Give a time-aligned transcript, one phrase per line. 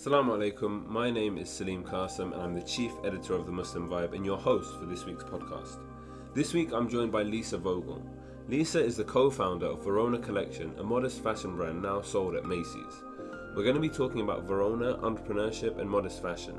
[0.00, 3.86] Assalamu alaikum, my name is Salim Qasim and I'm the chief editor of The Muslim
[3.86, 5.76] Vibe and your host for this week's podcast.
[6.32, 8.00] This week I'm joined by Lisa Vogl.
[8.48, 12.46] Lisa is the co founder of Verona Collection, a modest fashion brand now sold at
[12.46, 13.02] Macy's.
[13.54, 16.58] We're going to be talking about Verona, entrepreneurship, and modest fashion.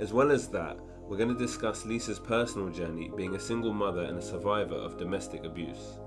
[0.00, 4.04] As well as that, we're going to discuss Lisa's personal journey being a single mother
[4.04, 5.98] and a survivor of domestic abuse.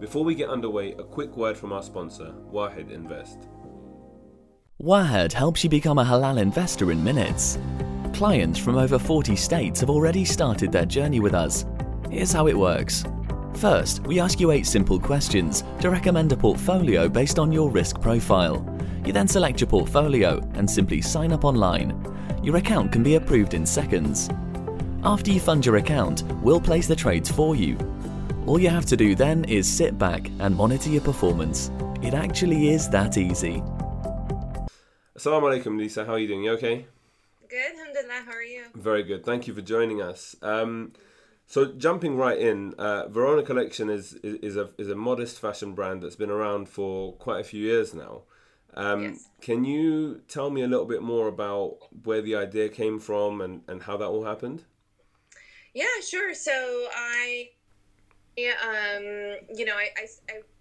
[0.00, 3.46] Before we get underway, a quick word from our sponsor, Wahed Invest.
[4.84, 7.58] Wahed helps you become a halal investor in minutes.
[8.12, 11.64] Clients from over 40 states have already started their journey with us.
[12.10, 13.02] Here's how it works.
[13.54, 17.98] First, we ask you eight simple questions to recommend a portfolio based on your risk
[18.02, 18.62] profile.
[19.06, 21.98] You then select your portfolio and simply sign up online.
[22.42, 24.28] Your account can be approved in seconds.
[25.02, 27.78] After you fund your account, we'll place the trades for you.
[28.44, 31.70] All you have to do then is sit back and monitor your performance.
[32.02, 33.62] It actually is that easy.
[35.24, 36.04] Assalamu alaikum, Lisa.
[36.04, 36.44] How are you doing?
[36.44, 36.84] You okay?
[37.48, 38.24] Good, alhamdulillah.
[38.26, 38.64] How are you?
[38.74, 39.24] Very good.
[39.24, 40.36] Thank you for joining us.
[40.42, 40.92] Um,
[41.46, 45.72] so jumping right in, uh, Verona Collection is, is is a is a modest fashion
[45.72, 48.24] brand that's been around for quite a few years now.
[48.74, 49.30] Um, Yes.
[49.40, 53.62] Can you tell me a little bit more about where the idea came from and,
[53.66, 54.64] and how that all happened?
[55.72, 56.34] Yeah, sure.
[56.34, 56.52] So
[56.94, 57.48] I,
[58.36, 60.06] um, you know, I, I,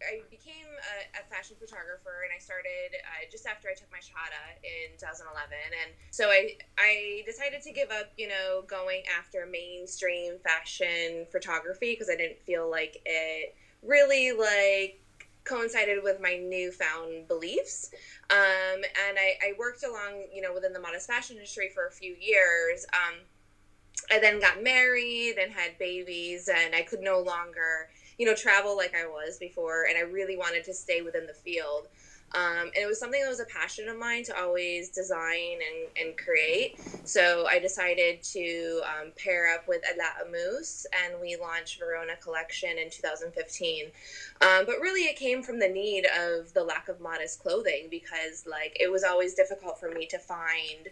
[0.05, 3.97] I, became a, a fashion photographer and I started uh, just after I took my
[3.97, 5.57] shahada in 2011.
[5.81, 11.93] And so I, I decided to give up, you know, going after mainstream fashion photography
[11.93, 14.99] because I didn't feel like it really like
[15.43, 17.89] coincided with my newfound beliefs.
[18.29, 21.91] Um, and I, I worked along, you know, within the modest fashion industry for a
[21.91, 22.85] few years.
[22.93, 23.19] Um,
[24.11, 28.77] I then got married and had babies, and I could no longer, you know, travel
[28.77, 29.85] like I was before.
[29.89, 31.87] And I really wanted to stay within the field.
[32.35, 36.07] Um, and it was something that was a passion of mine to always design and,
[36.07, 36.79] and create.
[37.03, 42.77] So I decided to um, pair up with Ala Amus, and we launched Verona Collection
[42.79, 43.85] in 2015.
[44.41, 48.45] Um, but really, it came from the need of the lack of modest clothing because,
[48.49, 50.89] like, it was always difficult for me to find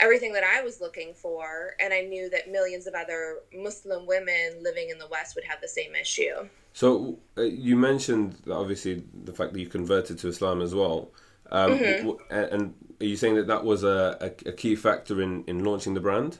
[0.00, 4.62] everything that I was looking for, and I knew that millions of other Muslim women
[4.62, 6.48] living in the West would have the same issue.
[6.72, 11.10] So uh, you mentioned obviously the fact that you converted to Islam as well.
[11.50, 12.06] Um, Mm-hmm.
[12.06, 15.44] w- and and are you saying that that was a, a, a key factor in,
[15.46, 16.38] in launching the brand?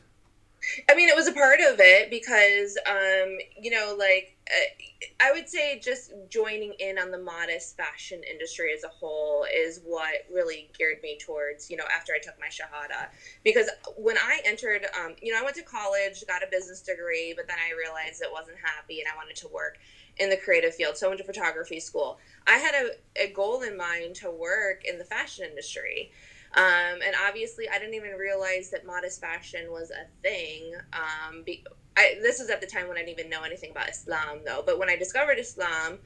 [0.88, 4.84] I mean, it was a part of it because, um, you know, like uh,
[5.20, 9.80] I would say just joining in on the modest fashion industry as a whole is
[9.84, 13.08] what really geared me towards, you know, after I took my Shahada.
[13.42, 17.32] Because when I entered, um, you know, I went to college, got a business degree,
[17.36, 19.78] but then I realized it wasn't happy and I wanted to work
[20.16, 20.96] in the creative field.
[20.96, 22.18] So I went to photography school.
[22.46, 26.10] I had a, a goal in mind to work in the fashion industry.
[26.56, 30.74] Um, and obviously, I didn't even realize that modest fashion was a thing.
[30.92, 31.64] Um, be,
[31.96, 34.62] I, this was at the time when I didn't even know anything about Islam, though.
[34.64, 35.98] But when I discovered Islam,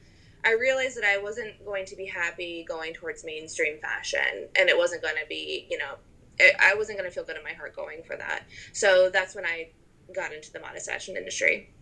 [0.43, 4.77] I realized that I wasn't going to be happy going towards mainstream fashion, and it
[4.77, 5.95] wasn't going to be, you know,
[6.39, 8.43] it, I wasn't going to feel good in my heart going for that.
[8.73, 9.69] So that's when I
[10.15, 11.73] got into the modest fashion industry.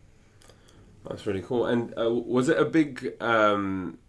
[1.07, 1.67] That's really cool.
[1.67, 3.13] And uh, was it a big?
[3.21, 3.99] Um,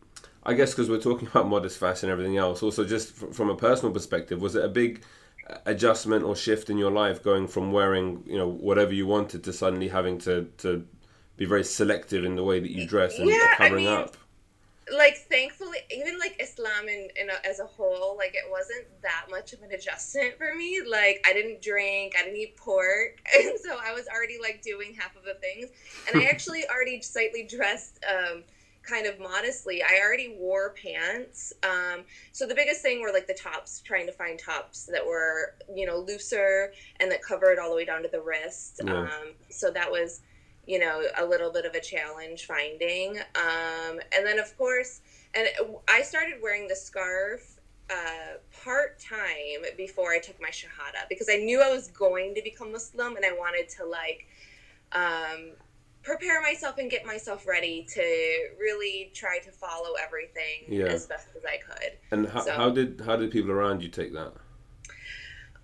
[0.48, 2.62] I guess because we're talking about modest fashion and everything else.
[2.62, 5.04] Also, just f- from a personal perspective, was it a big
[5.48, 9.44] uh, adjustment or shift in your life going from wearing you know whatever you wanted
[9.44, 10.86] to suddenly having to to
[11.36, 14.16] be very selective in the way that you dress and Yeah, I covering mean, up?
[14.96, 19.52] like thankfully even like islam in, in as a whole like it wasn't that much
[19.52, 23.76] of an adjustment for me like i didn't drink i didn't eat pork and so
[23.84, 25.68] i was already like doing half of the things
[26.06, 28.42] and i actually already slightly dressed um
[28.88, 33.34] kind of modestly i already wore pants um so the biggest thing were like the
[33.34, 37.76] tops trying to find tops that were you know looser and that covered all the
[37.76, 38.92] way down to the wrist Yeah.
[39.02, 40.20] um so that was
[40.66, 45.00] you know a little bit of a challenge finding um, and then of course
[45.34, 45.46] and
[45.88, 47.56] i started wearing the scarf
[47.90, 52.70] uh, part-time before i took my shahada because i knew i was going to become
[52.70, 54.26] muslim and i wanted to like
[54.92, 55.52] um,
[56.02, 58.00] prepare myself and get myself ready to
[58.58, 60.86] really try to follow everything Yeah.
[60.86, 63.88] as best as i could And how, So- how did how did people around you
[63.88, 64.32] take that?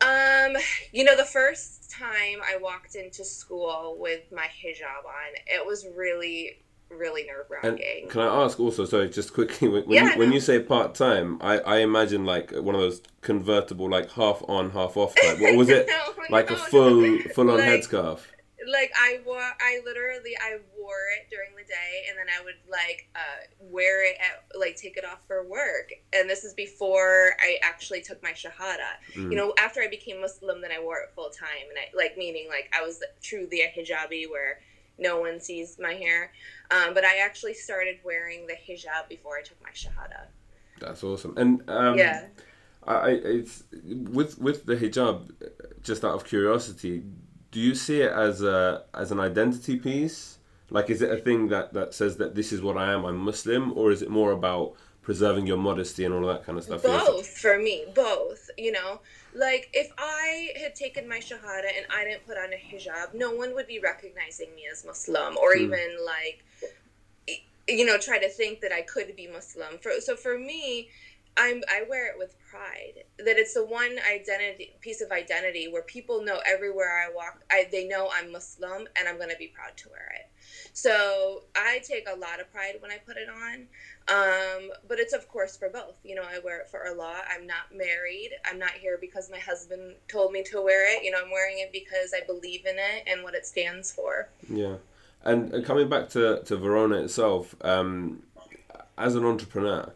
[0.00, 0.56] Um,
[0.92, 5.86] you know, the first time I walked into school with my hijab on, it was
[5.96, 6.58] really,
[6.90, 8.08] really nerve wracking.
[8.10, 10.34] can I ask also, sorry, just quickly, when, when, Yeah, you, when no.
[10.34, 14.70] you say part time, I, I imagine like one of those convertible, like half on,
[14.70, 15.40] half off type.
[15.40, 15.86] What was it?
[16.28, 18.20] No, like no, a full full on Like- headscarf.
[18.68, 22.54] Like I wore, I literally I wore it during the day, and then I would
[22.70, 25.92] like uh, wear it at like take it off for work.
[26.12, 28.98] And this is before I actually took my shahada.
[29.14, 29.30] Mm.
[29.30, 32.16] You know, after I became Muslim, then I wore it full time, and I like
[32.16, 34.60] meaning like I was truly a hijabi where
[34.98, 36.32] no one sees my hair.
[36.70, 40.26] Um, but I actually started wearing the hijab before I took my shahada.
[40.80, 41.36] That's awesome.
[41.36, 42.26] And um, Yeah.
[42.86, 45.30] I, I it's with with the hijab.
[45.82, 47.02] Just out of curiosity,
[47.54, 50.38] do you see it as a as an identity piece?
[50.70, 53.04] Like, is it a thing that that says that this is what I am?
[53.04, 54.72] I'm Muslim, or is it more about
[55.02, 56.82] preserving your modesty and all that kind of stuff?
[56.82, 59.00] both for me both you know
[59.34, 63.30] like if i had taken my shahada and i didn't put on a hijab no
[63.30, 65.64] one would be recognizing me as muslim or Hmm.
[65.64, 66.42] even like
[67.68, 70.88] you know try to think that i could be muslim for so for me
[71.36, 75.82] i'm i wear it with pride that it's the one identity piece of identity where
[75.82, 79.48] people know everywhere i walk I, they know i'm muslim and i'm going to be
[79.48, 80.30] proud to wear it
[80.72, 83.66] so i take a lot of pride when i put it on
[84.06, 85.96] um, but it's of course for both.
[86.04, 87.22] You know, I wear it for Allah.
[87.30, 88.32] I'm not married.
[88.44, 91.02] I'm not here because my husband told me to wear it.
[91.02, 94.28] You know, I'm wearing it because I believe in it and what it stands for.
[94.50, 94.76] Yeah,
[95.24, 98.22] and, coming back to, to Verona itself, um,
[98.98, 99.90] as an entrepreneur,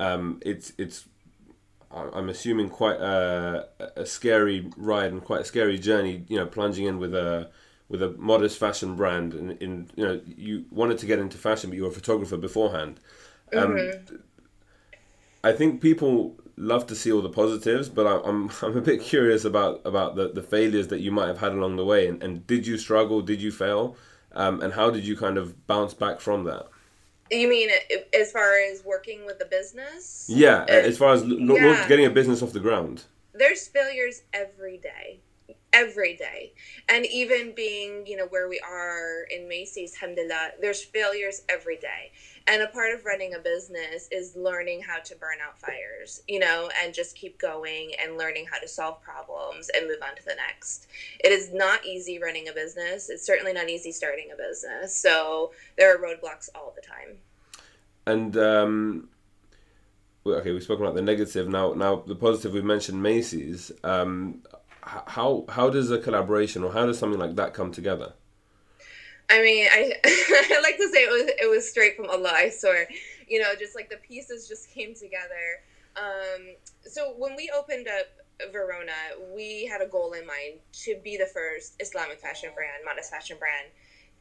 [0.00, 1.04] um, it's it's
[1.92, 6.24] I'm assuming quite a, a scary ride and quite a scary journey.
[6.28, 7.50] You know, plunging in with a
[7.88, 11.68] with a modest fashion brand, and in you know you wanted to get into fashion,
[11.68, 12.98] but you were a photographer beforehand.
[13.54, 13.90] Um,
[15.44, 19.02] I think people love to see all the positives, but I, I'm I'm a bit
[19.02, 22.06] curious about about the, the failures that you might have had along the way.
[22.06, 23.20] And, and did you struggle?
[23.20, 23.96] Did you fail?
[24.32, 26.68] Um, and how did you kind of bounce back from that?
[27.30, 27.70] You mean
[28.18, 30.26] as far as working with a business?
[30.28, 31.86] Yeah, Uh, as far as l- l- yeah.
[31.88, 33.04] getting a business off the ground.
[33.32, 35.20] There's failures every day.
[35.72, 36.52] Every day.
[36.88, 42.10] And even being, you know, where we are in Macy's, alhamdulillah, there's failures every day.
[42.50, 46.40] And a part of running a business is learning how to burn out fires, you
[46.40, 50.24] know, and just keep going and learning how to solve problems and move on to
[50.24, 50.88] the next.
[51.22, 53.08] It is not easy running a business.
[53.08, 54.96] It's certainly not easy starting a business.
[54.96, 57.18] So there are roadblocks all the time.
[58.04, 59.08] And um,
[60.26, 61.48] okay, we've spoken about the negative.
[61.48, 63.70] Now, now the positive we've mentioned Macy's.
[63.84, 64.42] Um,
[64.82, 68.14] how how does a collaboration or how does something like that come together?
[69.30, 72.32] I mean, I I like to say it was it was straight from Allah.
[72.34, 72.88] I swear,
[73.28, 75.60] you know, just like the pieces just came together.
[75.96, 78.06] Um, so when we opened up
[78.52, 78.92] Verona,
[79.34, 83.38] we had a goal in mind to be the first Islamic fashion brand, modest fashion
[83.38, 83.68] brand,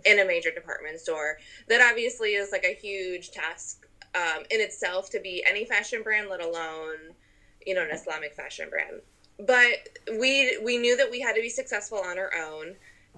[0.06, 1.38] in a major department store.
[1.68, 6.30] That obviously is like a huge task um, in itself to be any fashion brand,
[6.30, 7.16] let alone
[7.66, 9.02] you know an Islamic fashion brand.
[9.40, 9.90] But
[10.20, 12.76] we we knew that we had to be successful on our own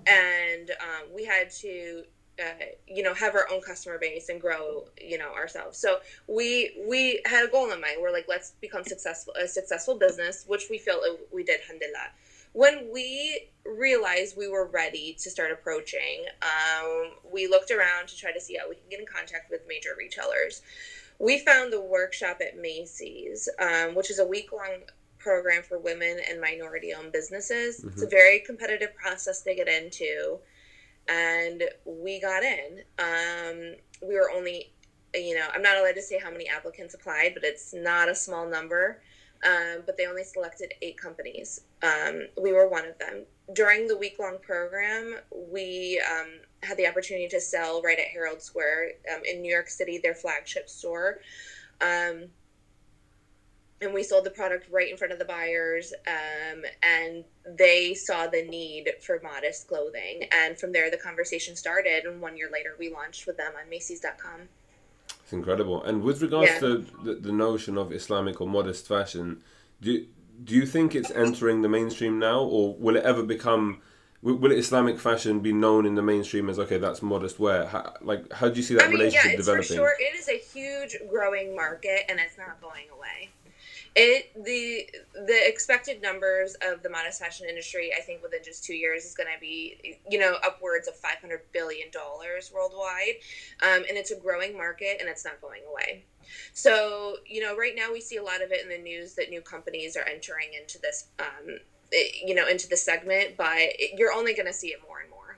[0.07, 2.03] and um, we had to
[2.39, 5.77] uh, you know have our own customer base and grow you know ourselves.
[5.77, 7.97] So we we had a goal in mind.
[8.01, 10.99] We're like let's become successful a successful business which we feel
[11.31, 12.09] we did alhamdulillah.
[12.53, 18.31] When we realized we were ready to start approaching um, we looked around to try
[18.31, 20.61] to see how we can get in contact with major retailers.
[21.19, 24.83] We found the workshop at macy's um, which is a week-long
[25.21, 27.83] program for women and minority owned businesses.
[27.83, 30.39] It's a very competitive process to get into.
[31.07, 32.81] And we got in.
[32.99, 33.75] Um,
[34.07, 34.71] we were only,
[35.13, 38.15] you know, I'm not allowed to say how many applicants applied, but it's not a
[38.15, 39.01] small number.
[39.43, 41.61] Um, but they only selected eight companies.
[41.81, 43.25] Um, we were one of them.
[43.53, 46.27] During the week long program, we um,
[46.61, 50.13] had the opportunity to sell right at Herald Square um, in New York City, their
[50.13, 51.21] flagship store.
[51.81, 52.25] Um,
[53.81, 57.23] and we sold the product right in front of the buyers um, and
[57.57, 62.37] they saw the need for modest clothing and from there the conversation started and one
[62.37, 64.41] year later we launched with them on macys.com
[65.23, 65.83] It's incredible.
[65.83, 66.59] And with regards Yeah.
[66.59, 69.41] to the, the notion of Islamic or modest fashion,
[69.81, 70.05] do
[70.43, 73.81] do you think it's entering the mainstream now, or will it ever become?
[74.23, 77.65] Will, Islamic fashion be known in the mainstream as okay, that's modest wear?
[77.67, 79.77] How, like, how do you see that i mean yeah relationship it's for developing?
[79.77, 83.29] sure it is a huge growing market and it's not going away
[83.95, 88.73] it the the expected numbers of the modest fashion industry i think within just two
[88.73, 93.15] years is going to be you know upwards of 500 billion dollars worldwide.
[93.63, 96.05] Um, and it's a growing market and it's not going away.
[96.53, 99.29] So you know right now we see a lot of it in the news that
[99.29, 101.59] new companies are entering into this um,
[101.91, 103.59] you know into the segment but
[103.97, 105.37] you're only going to see it more and more.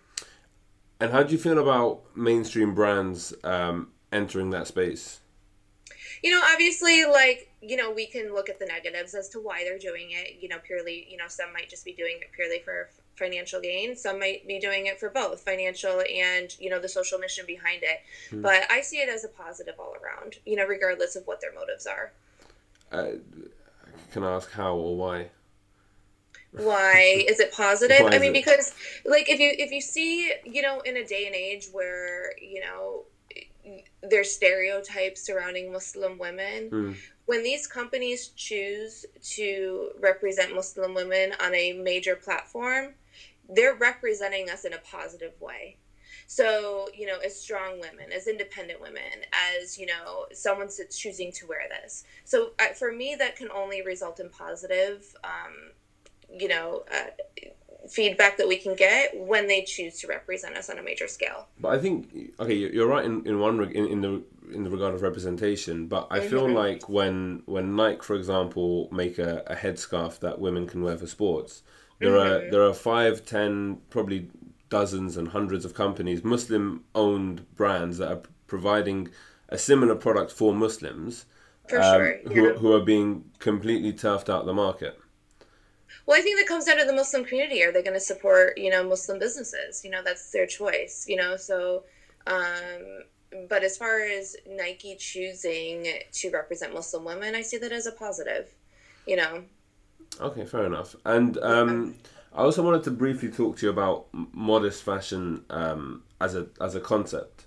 [0.99, 5.19] And how do you feel about mainstream brands um, entering that space?
[6.23, 9.63] You know obviously like you know we can look at the negatives as to why
[9.63, 12.59] they're doing it you know purely you know some might just be doing it purely
[12.59, 16.89] for financial gain some might be doing it for both financial and you know the
[16.89, 18.01] social mission behind it.
[18.29, 18.41] Hmm.
[18.41, 21.53] but i see it as a positive all around you know regardless of what their
[21.53, 22.11] motives are.
[22.91, 23.17] Uh,
[24.11, 25.29] can I ask how or why?
[26.51, 27.25] why?
[27.27, 28.01] Is it positive?
[28.01, 28.73] Why i mean because
[29.05, 32.61] like if you if you see you know in a day and age where you
[32.61, 33.05] know
[34.01, 36.69] there's stereotypes surrounding muslim women.
[36.69, 36.95] Mm.
[37.25, 42.93] when these companies choose to represent muslim women on a major platform
[43.49, 45.77] they're representing us in a positive way.
[46.27, 49.25] So you know as strong women as independent women
[49.59, 52.05] as you know someone's choosing to wear this.
[52.23, 55.71] So uh, for me that can only result in positive um,
[56.39, 57.09] you know uh,
[57.89, 61.47] feedback that we can get when they choose to represent us on a major scale
[61.59, 64.23] But I think okay, you- you're right in, in one in, in the
[64.53, 65.87] in the regard of representation.
[65.87, 66.53] But I feel Mhm.
[66.53, 71.07] like when when Nike, for example, make a, a headscarf that women can wear for
[71.07, 71.63] sports,
[71.99, 72.51] there are Mhm.
[72.51, 74.29] there are five, ten, probably
[74.69, 79.09] dozens and hundreds of companies, Muslim owned brands that are providing
[79.49, 81.25] a similar product for Muslims.
[81.69, 82.53] for um, sure who, yeah.
[82.53, 84.99] who are being completely turfed out the market.
[86.05, 87.63] Well, I think that comes down to the Muslim community.
[87.63, 89.83] Are they going to support, you know, Muslim businesses?
[89.85, 91.05] You know, that's their choice.
[91.07, 91.83] You know, so.
[92.27, 93.03] Um,
[93.49, 97.91] but as far as Nike choosing to represent Muslim women, I see that as a
[97.91, 98.53] positive.
[99.07, 99.43] You know.
[100.19, 100.95] Okay, fair enough.
[101.05, 101.95] And um,
[102.33, 106.75] I also wanted to briefly talk to you about modest fashion um, as a as
[106.75, 107.45] a concept.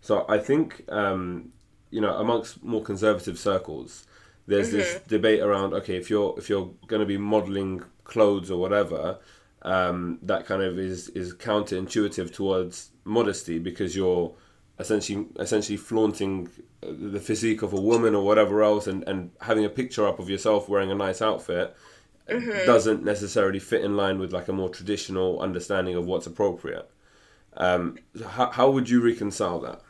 [0.00, 1.52] So I think um,
[1.90, 4.06] you know amongst more conservative circles,
[4.46, 8.58] there's this debate around okay if you're if you're going to be modeling clothes or
[8.58, 9.18] whatever,
[9.62, 14.34] um, that kind of is is counterintuitive towards modesty because you're
[14.78, 16.48] essentially essentially flaunting
[16.82, 20.18] uh, the physique of a woman or whatever else and, and having a picture up
[20.18, 21.76] of yourself wearing a nice outfit
[22.66, 26.88] doesn't necessarily fit in line with like a more traditional understanding of what's appropriate.
[27.56, 29.82] Um, how, how would you reconcile that?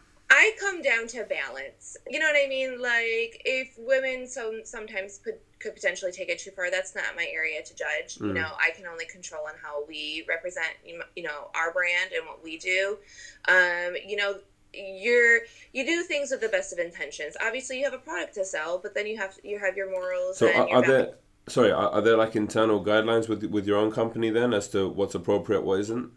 [0.43, 1.97] I come down to balance.
[2.11, 2.83] You know what I mean?
[2.83, 7.29] Like if women so sometimes could could potentially take it too far, that's not my
[7.33, 8.19] area to judge.
[8.21, 12.27] You know, I can only control on how we represent you know our brand and
[12.27, 12.99] what we do.
[13.47, 14.41] Um, you know,
[14.75, 17.37] you're you do things with the best of intentions.
[17.41, 20.39] Obviously, you have a product to sell, but then you have you have your morals
[20.39, 21.15] So and are, your are there
[21.47, 24.89] sorry are, are there like internal guidelines with with your own company then as to
[24.89, 26.11] what's appropriate, what isn't?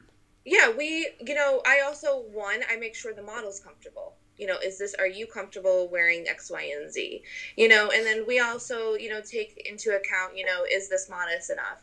[0.45, 4.13] Yeah, we, you know, I also one, I make sure the model's comfortable.
[4.37, 7.23] You know, is this are you comfortable wearing X, Y, and Z?
[7.57, 11.09] You know, and then we also, you know, take into account, you know, is this
[11.09, 11.81] modest enough?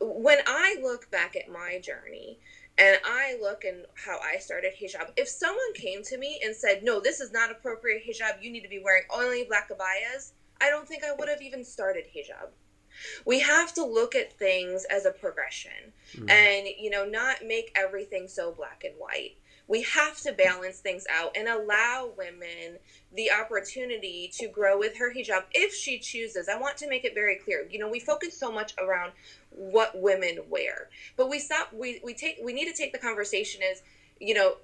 [0.00, 2.38] When I look back at my journey
[2.78, 6.84] and I look and how I started hijab, if someone came to me and said,
[6.84, 8.40] "No, this is not appropriate hijab.
[8.40, 11.64] You need to be wearing only black abayas," I don't think I would have even
[11.64, 12.50] started hijab.
[13.24, 16.30] We have to look at things as a progression mm-hmm.
[16.30, 19.36] and you know not make everything so black and white.
[19.66, 22.78] We have to balance things out and allow women
[23.14, 26.48] the opportunity to grow with her hijab if she chooses.
[26.48, 27.66] I want to make it very clear.
[27.70, 29.12] You know we focus so much around
[29.50, 33.60] what women wear but we stop we, we take we need to take the conversation
[33.62, 33.82] as
[34.20, 34.56] you know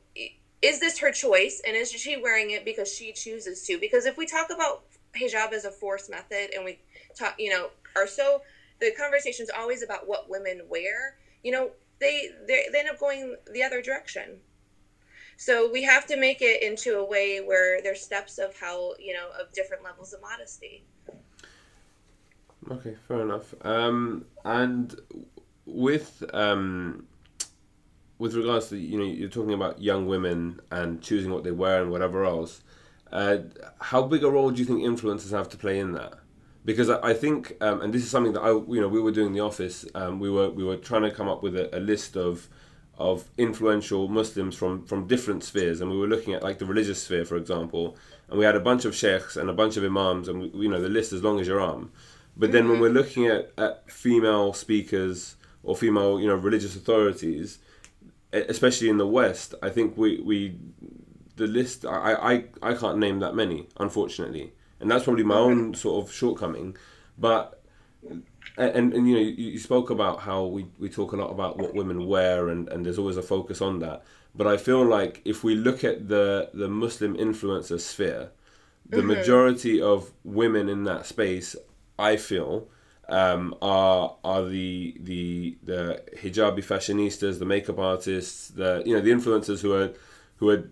[0.65, 3.79] is this her choice and is she wearing it because she chooses to?
[3.79, 6.79] Because if we talk about hijab as a force method and we
[7.17, 8.43] talk you know are so
[8.81, 11.71] the conversation's always about what women wear you know
[12.01, 14.39] they they, they end up going the other direction
[15.37, 19.13] so we have to make it into a way where there's steps of how you
[19.13, 20.85] know of different levels of modesty
[22.71, 23.55] Okay, fair enough.
[23.63, 24.95] Um, and
[25.67, 27.07] with um,
[28.19, 31.83] with regards to you know you're talking about young women and choosing what they wear
[31.83, 32.63] and whatever else.
[33.13, 33.39] Uh,
[33.81, 36.15] how big a role do you think influencers have to play in that?
[36.65, 39.13] Because I, I think, um, and this is something that I you know we were
[39.13, 39.85] doing in the office.
[39.95, 42.49] Um, we were we were trying to come up with a, a list of
[42.97, 47.03] of influential Muslims from from different spheres, and we were looking at like the religious
[47.03, 47.97] sphere, for example,
[48.29, 50.69] and we had a bunch of sheikhs and a bunch of imams, and we, you
[50.69, 51.91] know the list as long as your arm.
[52.37, 57.59] But then when we're looking at, at female speakers or female, you know, religious authorities,
[58.33, 60.57] especially in the West, I think we, we
[61.37, 62.15] the list I,
[62.63, 64.53] I, I can't name that many, unfortunately.
[64.81, 66.77] And that's probably my own sort of shortcoming.
[67.19, 67.63] But
[68.57, 71.59] and, and you know, you, you spoke about how we, we talk a lot about
[71.59, 74.05] what women wear and, and there's always a focus on that.
[74.35, 78.31] But I feel like if we look at the, the Muslim influencer sphere,
[78.89, 81.57] the majority of women in that space
[81.99, 82.69] I feel
[83.09, 89.11] um, are are the the the hijabi fashionistas, the makeup artists, the you know the
[89.11, 89.93] influencers who are
[90.37, 90.71] who are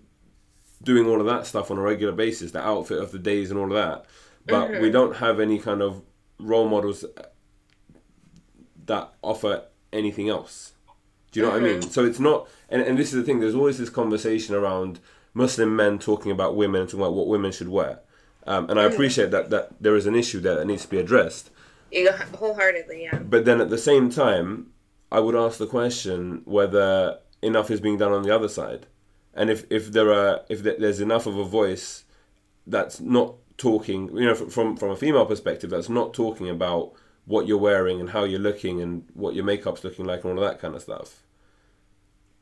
[0.82, 3.58] doing all of that stuff on a regular basis, the outfit of the days and
[3.58, 4.06] all of that.
[4.46, 6.02] But we don't have any kind of
[6.38, 7.04] role models
[8.86, 10.72] that offer anything else.
[11.30, 11.62] Do you know mm-hmm.
[11.62, 11.82] what I mean?
[11.82, 13.40] So it's not, and, and this is the thing.
[13.40, 15.00] There's always this conversation around
[15.34, 18.00] Muslim men talking about women and talking about what women should wear,
[18.46, 18.94] um, and I mm-hmm.
[18.94, 21.50] appreciate that that there is an issue there that needs to be addressed.
[21.90, 23.18] Yeah, Wholeheartedly, yeah.
[23.18, 24.72] But then at the same time,
[25.10, 28.86] I would ask the question whether enough is being done on the other side,
[29.34, 32.04] and if if there are if there's enough of a voice
[32.66, 36.92] that's not talking, you know, from from a female perspective, that's not talking about
[37.24, 40.44] what you're wearing and how you're looking and what your makeup's looking like and all
[40.44, 41.22] of that kind of stuff.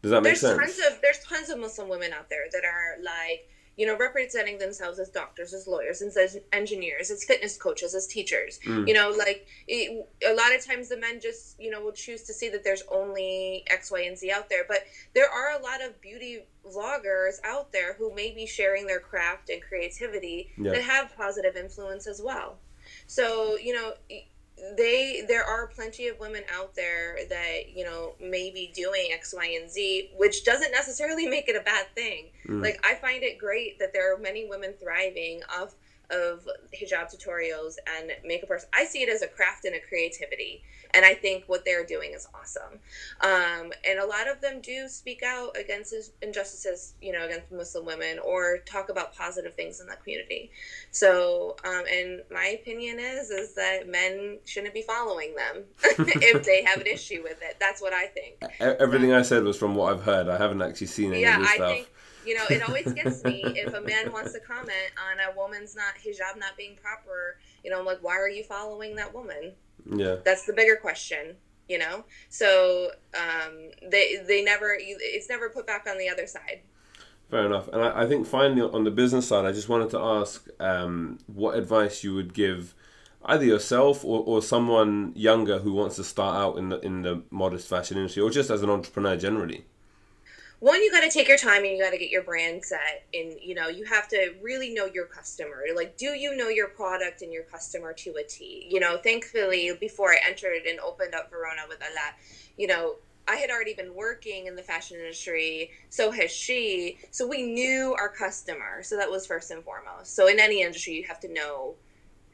[0.03, 0.59] Does that make there's sense?
[0.59, 4.59] Tons of, there's tons of Muslim women out there that are like, you know, representing
[4.59, 8.61] themselves as doctors, as lawyers, and as engineers, as fitness coaches, as teachers.
[8.67, 8.87] Mm.
[8.87, 12.23] You know, like it, a lot of times the men just, you know, will choose
[12.25, 14.65] to see that there's only X, Y, and Z out there.
[14.69, 14.85] But
[15.15, 19.49] there are a lot of beauty vloggers out there who may be sharing their craft
[19.49, 20.73] and creativity yeah.
[20.73, 22.59] that have positive influence as well.
[23.07, 23.93] So, you know,
[24.77, 29.35] they there are plenty of women out there that you know may be doing x
[29.37, 32.63] y and z which doesn't necessarily make it a bad thing mm.
[32.63, 35.75] like i find it great that there are many women thriving off
[36.11, 38.69] of hijab tutorials and makeup artists.
[38.75, 40.63] I see it as a craft and a creativity.
[40.95, 42.81] And I think what they're doing is awesome.
[43.21, 47.87] Um, and a lot of them do speak out against injustices, you know, against Muslim
[47.87, 50.51] women or talk about positive things in the community.
[50.91, 56.65] So, um, and my opinion is, is that men shouldn't be following them if they
[56.65, 57.57] have an issue with it.
[57.61, 58.43] That's what I think.
[58.61, 60.29] Everything um, I said was from what I've heard.
[60.29, 61.73] I haven't actually seen any yeah, of this I stuff.
[61.73, 61.91] Think,
[62.27, 65.75] you know, it always gets me if a man wants to comment on a woman's
[65.75, 67.39] not hijab not being proper.
[67.65, 69.53] You know, I'm like, why are you following that woman?
[69.87, 71.37] Yeah, that's the bigger question.
[71.69, 76.63] You know, so um, they they never it's never put back on the other side.
[77.31, 77.69] Fair enough.
[77.69, 81.19] And I, I think finally on the business side, I just wanted to ask um,
[81.27, 82.75] what advice you would give
[83.25, 87.23] either yourself or, or someone younger who wants to start out in the in the
[87.31, 89.65] modest fashion industry or just as an entrepreneur generally
[90.61, 93.05] one you got to take your time and you got to get your brand set
[93.13, 96.69] and you know you have to really know your customer like do you know your
[96.69, 101.15] product and your customer to a t you know thankfully before i entered and opened
[101.15, 102.15] up verona with Ala
[102.57, 102.97] you know
[103.29, 106.99] I had already been working in the fashion industry, so has she.
[107.13, 108.83] So we knew our customer.
[108.83, 110.17] So that was first and foremost.
[110.17, 111.77] So in any industry, you have to know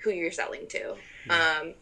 [0.07, 0.93] who you're selling to.
[1.29, 1.75] Um,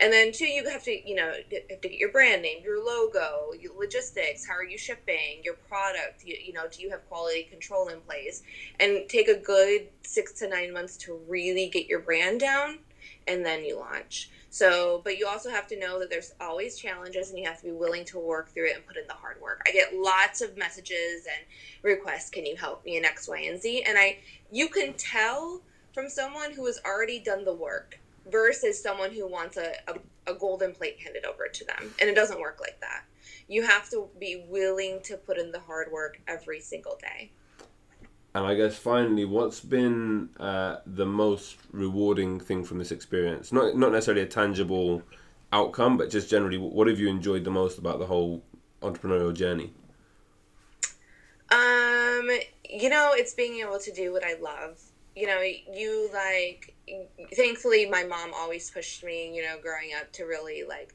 [0.00, 1.32] and then two, you have to, you know,
[1.70, 4.46] have to get your brand name, your logo, your logistics.
[4.46, 6.24] How are you shipping your product?
[6.24, 8.44] You, you know, do you have quality control in place?
[8.78, 12.78] And take a good six to nine months to really get your brand down,
[13.26, 14.30] and then you launch.
[14.50, 17.64] So, but you also have to know that there's always challenges and you have to
[17.64, 19.62] be willing to work through it and put in the hard work.
[19.66, 21.44] I get lots of messages and
[21.82, 23.82] requests, can you help me in X, Y, and Z?
[23.82, 24.18] And I,
[24.50, 28.00] you can tell from someone who has already done the work
[28.30, 31.92] versus someone who wants a, a, a, golden plate handed over to them.
[32.00, 33.04] And it doesn't work like that.
[33.48, 37.30] You have to be willing to put in the hard work every single day.
[38.34, 43.52] And I guess finally, what's been uh, the most rewarding thing from this experience?
[43.52, 45.02] Not not necessarily a tangible
[45.52, 48.42] outcome, but just generally, what have you enjoyed the most about the whole
[48.80, 49.74] entrepreneurial journey?
[51.50, 52.30] Um,
[52.70, 54.80] you know, it's being able to do what I love
[55.14, 56.74] you know, you like,
[57.34, 60.94] thankfully, my mom always pushed me, you know, growing up to really like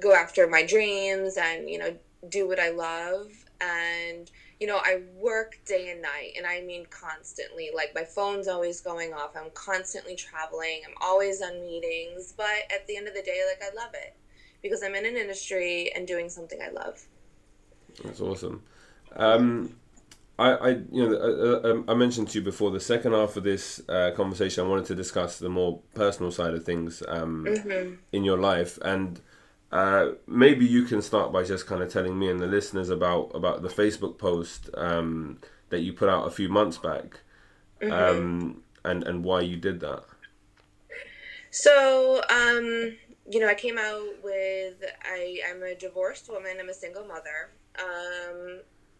[0.00, 1.96] go after my dreams and, you know,
[2.28, 3.30] do what I love.
[3.60, 4.30] And,
[4.60, 7.70] you know, I work day and night, and I mean constantly.
[7.74, 9.36] Like, my phone's always going off.
[9.36, 10.82] I'm constantly traveling.
[10.86, 12.34] I'm always on meetings.
[12.36, 14.14] But at the end of the day, like, I love it
[14.62, 17.04] because I'm in an industry and doing something I love.
[18.04, 18.62] That's awesome.
[19.16, 19.76] Um,
[20.38, 23.82] I, I, you know, um, I mentioned to you before the second half of this
[23.88, 24.64] uh, conversation.
[24.64, 27.94] I wanted to discuss the more personal side of things um, mm-hmm.
[28.12, 29.20] in your life, and
[29.72, 33.32] uh, maybe you can start by just kind of telling me and the listeners about
[33.34, 35.38] about the Facebook post um,
[35.70, 37.20] that you put out a few months back,
[37.82, 37.92] mm-hmm.
[37.92, 40.04] Um, and and why you did that.
[41.50, 42.96] So, um,
[43.28, 46.58] you know, I came out with I I'm a divorced woman.
[46.60, 47.50] I'm a single mother.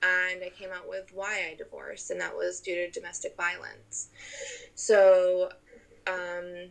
[0.02, 4.08] And I came out with why I divorced, and that was due to domestic violence.
[4.74, 5.50] So,
[6.06, 6.70] um,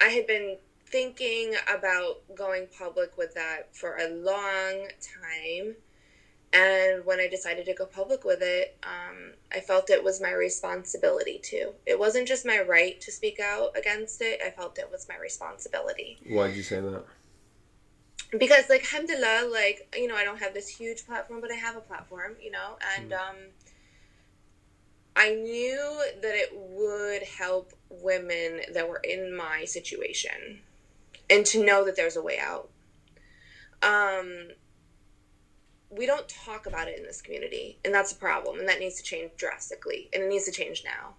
[0.00, 4.88] I had been thinking about going public with that for a long
[5.22, 5.76] time.
[6.52, 10.30] And when I decided to go public with it, um, I felt it was my
[10.30, 11.72] responsibility to.
[11.84, 15.16] It wasn't just my right to speak out against it, I felt it was my
[15.16, 16.18] responsibility.
[16.28, 17.04] Why did you say that?
[18.38, 21.76] Because like alhamdulillah like you know i don't have this huge platform but i have
[21.76, 23.14] a platform you know and mm.
[23.16, 23.36] um
[25.16, 30.60] i knew that it would help women that were in my situation
[31.30, 32.70] and to know that there's a way out
[33.82, 34.48] um
[35.96, 38.96] we don't talk about it in this community, and that's a problem, and that needs
[38.96, 41.14] to change drastically, and it needs to change now.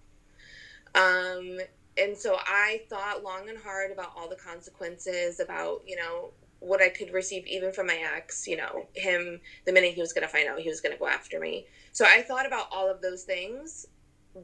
[0.94, 1.58] Um,
[1.98, 6.82] and so I thought long and hard about all the consequences, about you know what
[6.82, 10.26] I could receive even from my ex, you know, him the minute he was going
[10.26, 11.66] to find out he was going to go after me.
[11.92, 13.86] So I thought about all of those things,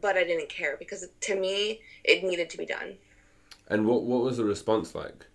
[0.01, 2.97] but I didn't care because to me it needed to be done.
[3.69, 5.27] And what what was the response like?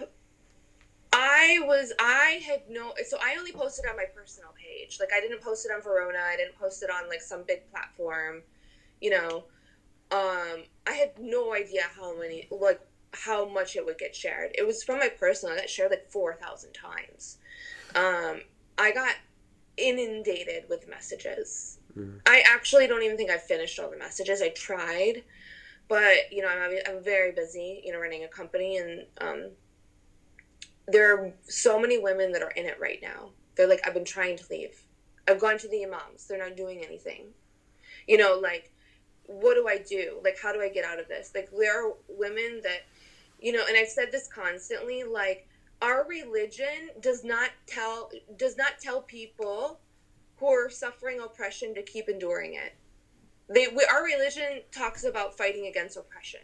[1.12, 4.98] I was I had no so I only posted on my personal page.
[5.00, 7.68] Like I didn't post it on Verona, I didn't post it on like some big
[7.70, 8.42] platform,
[9.00, 9.44] you know.
[10.12, 12.80] Um I had no idea how many like
[13.12, 14.52] how much it would get shared.
[14.56, 17.38] It was from my personal, I got shared like 4,000 times.
[17.94, 18.40] Um
[18.78, 19.14] I got
[19.76, 21.78] inundated with messages.
[21.96, 22.20] Mm.
[22.26, 24.42] I actually don't even think I finished all the messages.
[24.42, 25.22] I tried,
[25.88, 29.50] but you know, I'm I'm very busy, you know, running a company and um
[30.88, 33.30] there are so many women that are in it right now.
[33.56, 34.82] They're like, I've been trying to leave.
[35.28, 36.26] I've gone to the imams.
[36.26, 37.26] They're not doing anything.
[38.06, 38.72] You know, like,
[39.24, 40.20] what do I do?
[40.22, 41.32] Like, how do I get out of this?
[41.34, 42.86] Like, there are women that,
[43.46, 45.46] you know, and I've said this constantly, like,
[45.80, 49.78] our religion does not tell does not tell people
[50.38, 52.74] who are suffering oppression to keep enduring it.
[53.48, 56.40] They, we, our religion talks about fighting against oppression.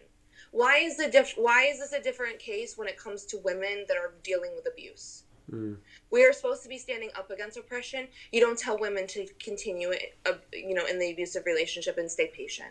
[0.53, 3.85] Why is the diff- why is this a different case when it comes to women
[3.89, 5.25] that are dealing with abuse?
[5.51, 5.79] Mm.
[6.13, 8.07] we are supposed to be standing up against oppression.
[8.31, 12.09] You don't tell women to continue it uh, you know in the abusive relationship and
[12.09, 12.71] stay patient.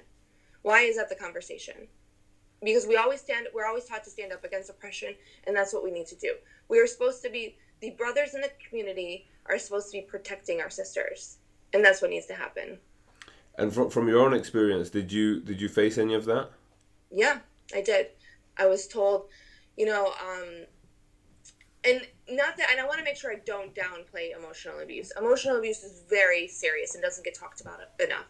[0.61, 1.89] Why is that the conversation
[2.63, 5.13] because we always stand we're always taught to stand up against oppression
[5.45, 6.35] and that's what we need to do
[6.69, 10.61] we are supposed to be the brothers in the community are supposed to be protecting
[10.61, 11.37] our sisters
[11.73, 12.77] and that's what needs to happen
[13.57, 16.49] and from, from your own experience did you did you face any of that
[17.11, 17.39] yeah
[17.73, 18.07] I did.
[18.57, 19.25] I was told,
[19.77, 20.65] you know, um,
[21.83, 25.11] and not that, and I want to make sure I don't downplay emotional abuse.
[25.17, 28.25] Emotional abuse is very serious and doesn't get talked about enough.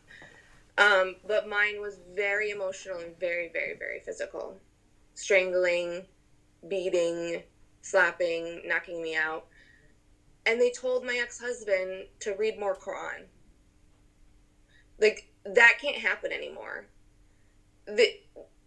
[0.78, 4.58] Um, but mine was very emotional and very, very, very physical.
[5.14, 6.06] Strangling,
[6.68, 7.44] beating,
[7.82, 9.46] slapping, knocking me out.
[10.46, 13.26] And they told my ex husband to read more Quran.
[15.00, 16.86] Like, that can't happen anymore.
[17.86, 18.08] The,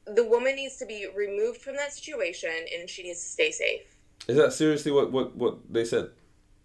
[0.06, 3.94] the woman needs to be removed from that situation and she needs to stay safe.
[4.28, 6.10] Is that seriously what what what they said?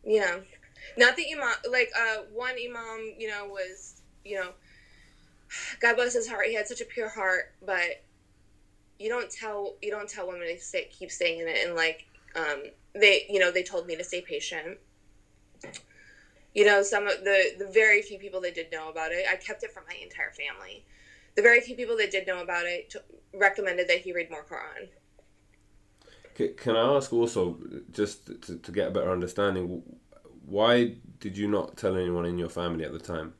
[0.05, 0.37] Yeah,
[0.97, 1.53] not the imam.
[1.69, 4.51] Like uh, one imam, you know, was you know,
[5.79, 6.47] God bless his heart.
[6.47, 8.03] He had such a pure heart, but
[8.99, 11.65] you don't tell you don't tell women to stay, keep staying in it.
[11.65, 14.77] And like um, they, you know, they told me to stay patient.
[16.53, 19.35] You know, some of the the very few people that did know about it, I
[19.35, 20.85] kept it from my entire family
[21.39, 22.99] the very few people that did know about it t-
[23.33, 24.89] recommended that he read more Quran.
[26.57, 27.57] Can I ask also,
[27.91, 29.83] just to, to get a better understanding,
[30.45, 33.33] why did you not tell anyone in your family at the time?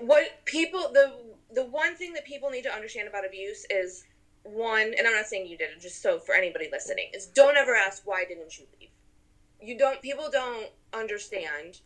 [0.00, 1.12] What people the
[1.52, 4.04] the one thing that people need to understand about abuse is
[4.44, 7.56] one, and I'm not saying you did it, just so for anybody listening, is don't
[7.56, 8.90] ever ask why didn't you leave.
[9.60, 10.00] You don't.
[10.02, 11.80] People don't understand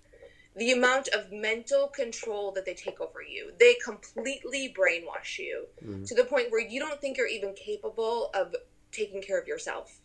[0.56, 3.52] the amount of mental control that they take over you.
[3.60, 6.04] They completely brainwash you mm-hmm.
[6.04, 8.54] to the point where you don't think you're even capable of
[8.90, 10.00] taking care of yourself.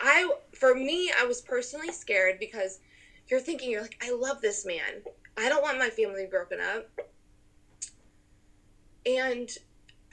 [0.00, 2.80] I for me, I was personally scared because
[3.28, 5.02] you're thinking you're like, I love this man.
[5.36, 6.88] I don't want my family broken up.
[9.06, 9.50] And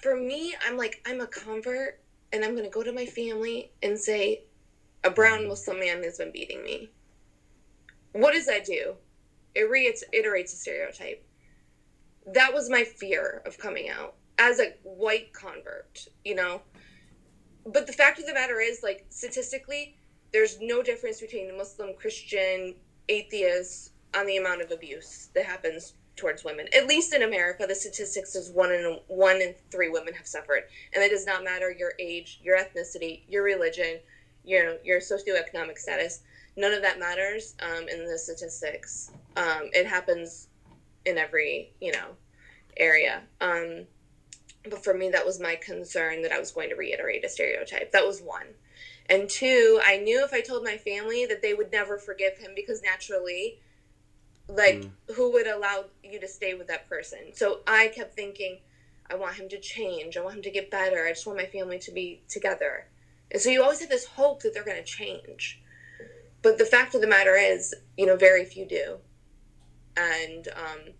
[0.01, 1.99] for me, I'm like, I'm a convert
[2.32, 4.43] and I'm gonna go to my family and say,
[5.03, 5.47] a brown.
[5.47, 6.89] Muslim man has been beating me
[8.17, 8.95] what does that do?
[9.53, 11.23] It reiterates a stereotype.
[12.34, 16.62] That was my fear of coming out as a white convert, you know?
[17.65, 19.97] But the fact of the matter is, like, statistically,
[20.32, 22.75] there's no difference between Muslim, Christian,
[23.10, 26.67] atheists on the amount of abuse that happens towards women.
[26.76, 30.63] At least in America, the statistics is one in one in three women have suffered,
[30.93, 34.00] and it does not matter your age, your ethnicity, your religion,
[34.43, 36.22] your your socioeconomic status
[36.58, 39.12] none of that matters um, in the statistics.
[39.38, 40.48] Um, it happens
[41.06, 42.17] in every you know
[42.76, 43.22] area.
[43.39, 43.86] Um,
[44.70, 47.93] but for me, that was my concern that I was going to reiterate a stereotype.
[47.93, 48.48] That was one.
[49.10, 52.52] And two, I knew if I told my family that they would never forgive him
[52.54, 53.60] because naturally,
[54.49, 54.89] like, mm.
[55.15, 57.19] who would allow you to stay with that person?
[57.33, 58.60] So I kept thinking,
[59.10, 60.17] I want him to change.
[60.17, 61.05] I want him to get better.
[61.05, 62.88] I just want my family to be together.
[63.31, 65.62] And so you always have this hope that they're going to change.
[66.41, 68.97] But the fact of the matter is, you know, very few do.
[69.97, 70.93] And um,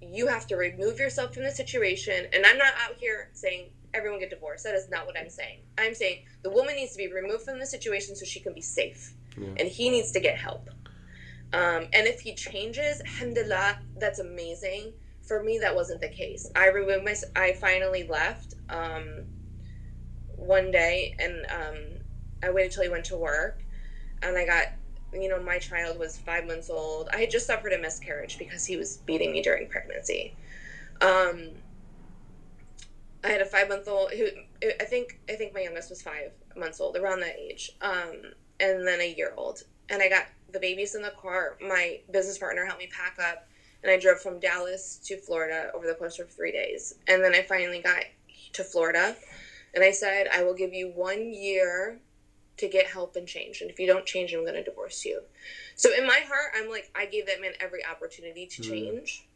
[0.00, 2.26] you have to remove yourself from the situation.
[2.32, 4.64] And I'm not out here saying everyone get divorced.
[4.64, 5.60] That is not what I'm saying.
[5.78, 8.60] I'm saying the woman needs to be removed from the situation so she can be
[8.60, 9.14] safe.
[9.36, 9.48] yeah.
[9.58, 10.68] and he needs to get help.
[11.52, 14.92] Um, and if he changes, alhamdulillah, that's amazing.
[15.22, 16.50] For me, that wasn't the case.
[16.56, 19.24] I removed my, I finally left um,
[20.36, 21.78] one day and um,
[22.42, 23.62] I waited till he went to work
[24.22, 24.64] and I got,
[25.12, 27.08] you know, my child was five months old.
[27.12, 30.34] I had just suffered a miscarriage because he was beating me during pregnancy.
[31.00, 31.50] Um,
[33.24, 34.28] I had a five month old who
[34.80, 38.14] I think I think my youngest was five months old, around that age, um,
[38.60, 39.62] and then a year old.
[39.90, 41.56] And I got the babies in the car.
[41.60, 43.48] My business partner helped me pack up,
[43.82, 46.94] and I drove from Dallas to Florida over the course of three days.
[47.06, 48.04] And then I finally got
[48.54, 49.16] to Florida,
[49.74, 52.00] and I said, I will give you one year
[52.58, 53.60] to get help and change.
[53.60, 55.22] And if you don't change, I'm going to divorce you.
[55.76, 58.68] So in my heart, I'm like, I gave that man every opportunity to mm.
[58.68, 59.28] change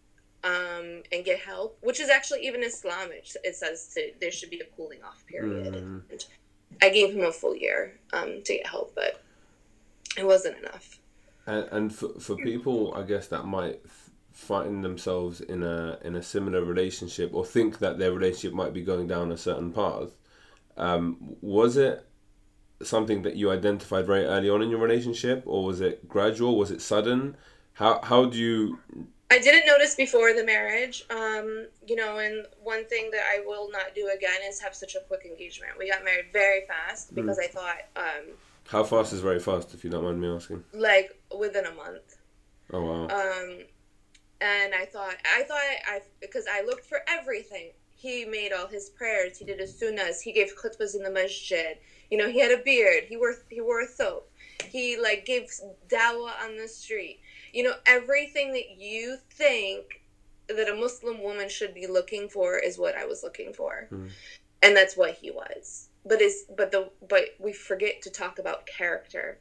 [0.45, 3.27] um, and get help, which is actually even Islamic.
[3.45, 5.75] It says to, there should be a cooling off period.
[5.75, 6.03] Mm.
[6.83, 9.23] I gave him a full year um, to get help, but
[10.23, 10.99] it wasn't enough.
[11.47, 13.81] And, and for, for people, I guess that might
[14.31, 18.83] find themselves in a in a similar relationship or think that their relationship might be
[18.83, 20.11] going down a certain path.
[20.77, 22.07] Um, was it
[22.83, 26.57] something that you identified very early on in your relationship, or was it gradual?
[26.57, 27.37] Was it sudden?
[27.75, 28.79] How how do you
[29.31, 33.71] I didn't notice before the marriage, um, you know, and one thing that I will
[33.71, 35.73] not do again is have such a quick engagement.
[35.79, 37.17] We got married very fast hmm.
[37.17, 37.45] because mm.
[37.45, 37.83] I thought.
[37.97, 38.35] Um,
[38.69, 40.65] How fast is very fast, if you don't mind me asking?
[40.73, 42.19] Like within a month.
[42.73, 43.03] Oh wow.
[43.05, 43.59] Um,
[44.41, 47.73] and I thought, I thought I because I looked for everything.
[47.91, 49.39] He made all his prayers.
[49.39, 50.21] He did his sunnahs.
[50.21, 51.79] He gave khutbas in the masjid.
[52.11, 53.05] You know, he had a beard.
[53.09, 54.23] He wore he wore a thobe.
[54.69, 55.51] He like gave
[55.89, 57.21] dawah on the street
[57.53, 60.03] you know, everything that you think
[60.49, 63.89] that a Muslim woman should be looking for is what I was looking for.
[63.93, 64.11] Mm.
[64.63, 65.89] And that's what he was.
[66.05, 69.39] But is but the but we forget to talk about character.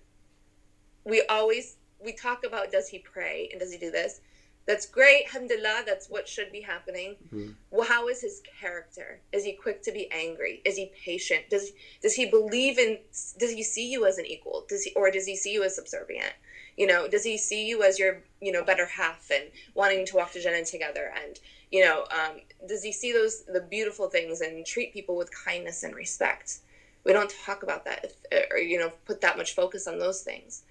[1.03, 4.21] We always we talk about does he pray and does he do this?
[4.67, 7.15] That's great, alhamdulillah, that's what should be happening.
[7.27, 7.51] Mm-hmm.
[7.71, 9.19] Well, how is his character?
[9.31, 10.61] Is he quick to be angry?
[10.65, 11.49] Is he patient?
[11.49, 11.71] Does
[12.01, 12.99] does he believe in
[13.39, 14.65] does he see you as an equal?
[14.69, 16.33] Does he or does he see you as subservient?
[16.81, 19.43] You know does he see you as your you know better half and
[19.75, 21.13] wanting to walk to Jannah together?
[21.23, 21.39] And
[21.71, 25.83] you know um, does he see those the beautiful things and treat people with kindness
[25.83, 26.57] and respect?
[27.03, 28.13] We don't talk about that
[28.49, 30.63] or you know put that much focus on those things.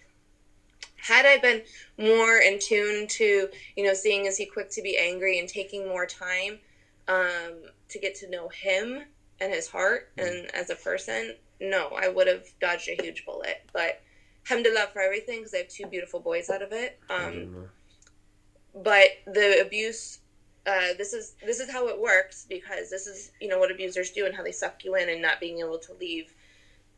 [0.97, 1.63] Had i been
[1.97, 5.87] more in tune to you know seeing is he quick to be angry and taking
[5.87, 6.59] more time
[7.07, 7.53] um,
[7.89, 9.05] to get to know him
[9.41, 13.63] and his heart and as a person no i would have dodged a huge bullet.
[13.73, 14.01] But
[14.45, 16.99] alhamdulillah for everything because I have two beautiful boys out of it.
[17.09, 17.69] Um,
[18.75, 20.19] but the abuse,
[20.67, 24.11] uh, this is this is how it works because this is you know what abusers
[24.11, 26.35] do and how they suck you in and not being able to leave.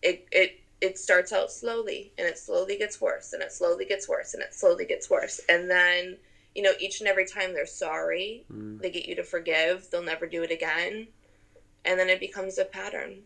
[0.03, 4.09] It it it starts out slowly and it slowly gets worse and it slowly gets
[4.09, 6.17] worse and it slowly gets worse and then
[6.57, 8.81] you know each and every time they're sorry mm.
[8.83, 11.07] they get you to forgive they'll never do it again
[11.85, 13.19] and then it becomes a pattern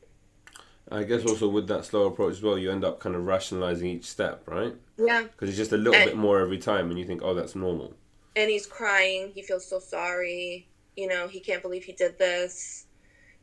[0.90, 3.88] I guess also with that slow approach as well, you end up kind of rationalizing
[3.88, 4.74] each step, right?
[4.96, 5.24] Yeah.
[5.24, 7.56] Because it's just a little and, bit more every time, and you think, oh, that's
[7.56, 7.94] normal.
[8.36, 9.32] And he's crying.
[9.34, 10.68] He feels so sorry.
[10.96, 12.86] You know, he can't believe he did this.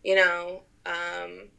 [0.04, 1.50] You know, um,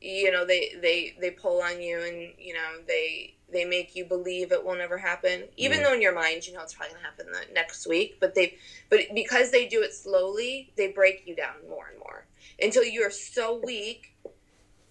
[0.00, 4.04] you know they they they pull on you, and you know they they make you
[4.04, 5.84] believe it will never happen, even mm.
[5.84, 8.16] though in your mind you know it's probably gonna happen the next week.
[8.20, 8.56] But they
[8.90, 12.26] but because they do it slowly, they break you down more and more
[12.60, 14.11] until you are so weak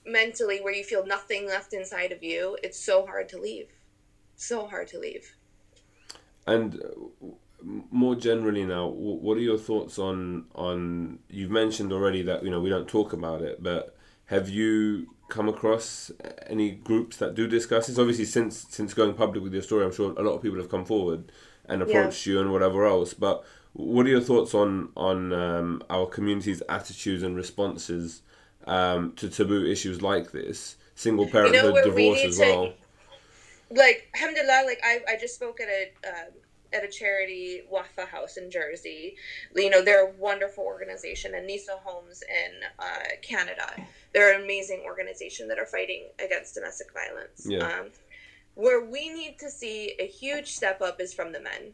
[0.06, 3.70] mentally where you feel nothing left inside of you, it's so hard to leave.
[4.36, 5.36] So hard to leave.
[6.48, 7.28] And uh,
[7.92, 11.20] more generally now, what are your thoughts on on?
[11.30, 15.48] You've mentioned already that you know we don't talk about it, but have you come
[15.48, 16.12] across
[16.48, 18.00] any groups that do discuss this?
[18.00, 20.70] Obviously, since since going public with your story, I'm sure a lot of people have
[20.70, 21.32] come forward
[21.66, 22.34] and approached yeah.
[22.34, 23.14] you and whatever else.
[23.14, 28.24] But what are your thoughts on on um, our community's attitudes and responses
[28.66, 32.68] um, to taboo issues like this, single parenthood, you know, divorce as well.
[32.68, 32.74] To,
[33.74, 36.32] like, alhamdulillah, like I, I just spoke at a um,
[36.74, 39.16] at a charity Wafa House in Jersey.
[39.56, 43.70] You know, they're a wonderful organization, and Nisa Homes in uh, Canada.
[44.14, 47.46] They're an amazing organization that are fighting against domestic violence.
[47.48, 47.66] Yeah.
[47.66, 47.88] Um,
[48.56, 51.72] where we need to see a huge step up is from the men,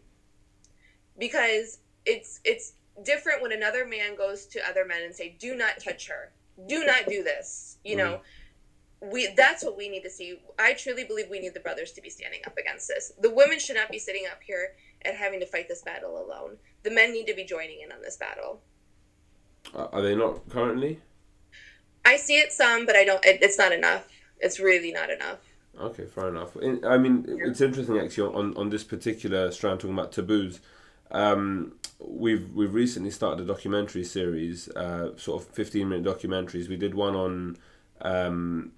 [1.17, 2.73] because it's it's
[3.03, 6.31] different when another man goes to other men and say, "Do not touch her."
[6.65, 8.19] Do not do this you know?
[8.99, 10.39] We that's what we need to see.
[10.57, 13.13] I truly believe we need the brothers to be standing up against this.
[13.21, 16.57] The women should not be sitting up here and having to fight this battle alone.
[16.83, 18.61] The men need to be joining in on this battle.
[19.75, 20.99] Are they not currently?
[22.05, 24.07] I see it some but i don't it, it's not enough.
[24.39, 25.39] It's really not enough.
[25.79, 26.55] Okay, fair enough.
[26.55, 30.59] In, I mean, it's interesting actually on, on this particular strand talking about taboos.
[31.11, 36.69] Um, we've we've recently started a documentary series, uh, sort of fifteen minute documentaries.
[36.69, 37.57] We did one on
[38.01, 38.71] um,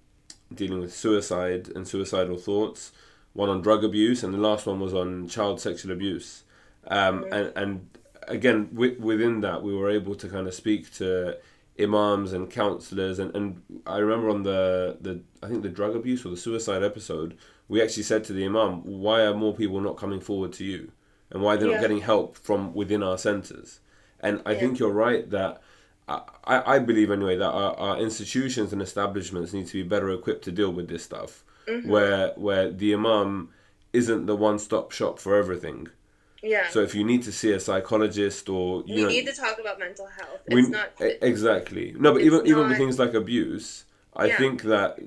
[0.54, 2.92] dealing with suicide and suicidal thoughts,
[3.34, 6.44] one on drug abuse, and the last one was on child sexual abuse.
[6.88, 7.90] Um, and and
[8.28, 11.38] again, wi- within that, we were able to kind of speak to
[11.80, 16.26] imams and counselors and, and I remember on the, the I think the drug abuse
[16.26, 19.96] or the suicide episode we actually said to the imam why are more people not
[19.96, 20.92] coming forward to you
[21.32, 21.76] and why they're Yeah.
[21.76, 23.80] not getting help from within our centers
[24.20, 24.60] and I Yeah.
[24.60, 25.62] think you're right that
[26.08, 30.44] I, I believe anyway that our, our institutions and establishments need to be better equipped
[30.46, 31.88] to deal with this stuff Mm-hmm.
[31.88, 33.50] where where the imam
[33.94, 35.88] isn't the one stop shop for everything
[36.42, 36.68] Yeah.
[36.70, 39.60] so if you need to see a psychologist or you we know need to talk
[39.60, 40.42] about mental health.
[40.50, 40.90] we, It's not.
[41.00, 44.38] e- exactly no but even even with things like abuse i Yeah.
[44.40, 44.98] think that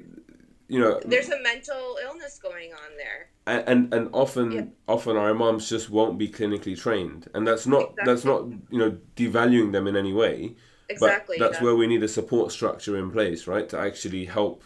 [0.69, 3.29] you know There's a mental illness going on there.
[3.47, 4.65] And and, and often Yeah.
[4.89, 8.97] often our imams just won't be clinically trained and that's not that's not you know
[9.17, 10.55] devaluing them in any way
[10.89, 11.37] Exactly.
[11.39, 11.65] but that's yeah.
[11.65, 14.63] where we need a support structure in place right to actually help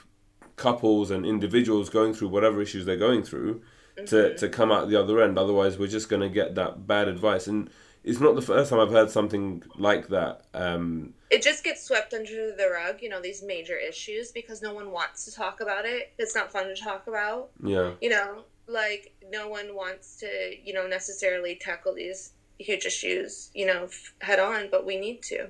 [0.56, 3.62] couples and individuals going through whatever issues they're going through
[3.96, 4.04] Mm-hmm.
[4.14, 7.08] to, to come out the other end otherwise we're just going to get that bad
[7.08, 7.70] advice and
[8.04, 12.12] it's not the first time i've heard something like that um, it just gets swept
[12.12, 15.84] under the rug, you know, these major issues because no one wants to talk about
[15.86, 16.12] it.
[16.18, 17.48] It's not fun to talk about.
[17.64, 23.50] yeah You know, like no one wants to, you know, necessarily tackle these huge issues,
[23.54, 23.88] you know,
[24.20, 25.48] head on, but we need to.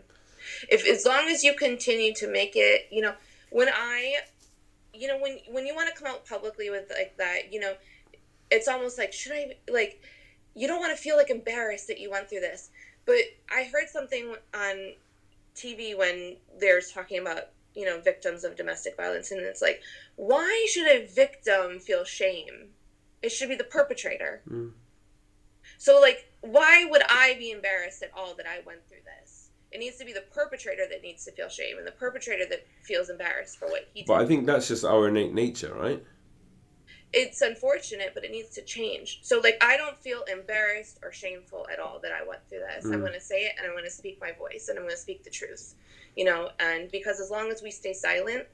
[0.68, 3.14] If as long as you continue to make it, you know,
[3.50, 4.16] when I
[4.92, 7.74] you know, when when you want to come out publicly with like that, you know,
[8.50, 10.00] it's almost like should I like
[10.54, 12.70] you don't want to feel like embarrassed that you went through this.
[13.04, 14.92] But I heard something on
[15.54, 19.80] TV when they're talking about, you know, victims of domestic violence and it's like,
[20.16, 22.70] why should a victim feel shame?
[23.22, 24.42] It should be the perpetrator.
[24.48, 24.72] Mm.
[25.78, 29.50] So like why would I be embarrassed at all that I went through this?
[29.72, 32.64] It needs to be the perpetrator that needs to feel shame and the perpetrator that
[32.84, 34.06] feels embarrassed for what he did.
[34.06, 36.02] but i think that's just our innate nature right
[37.12, 39.20] it's unfortunate, but it needs to change.
[39.22, 42.84] So, like, I don't feel embarrassed or shameful at all that I went through this.
[42.84, 43.00] I'm Mm.
[43.00, 45.00] going to say it and I'm going to speak my voice and I'm going to
[45.00, 45.74] speak the truth,
[46.16, 48.46] you know, and because as long as we stay silent,